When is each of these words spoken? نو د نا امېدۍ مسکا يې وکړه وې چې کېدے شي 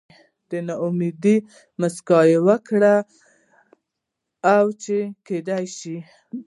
نو 0.03 0.49
د 0.49 0.51
نا 0.67 0.75
امېدۍ 0.85 1.37
مسکا 1.79 2.19
يې 2.31 2.39
وکړه 2.47 2.93
وې 3.05 4.71
چې 4.83 4.97
کېدے 5.25 5.61
شي 5.77 5.97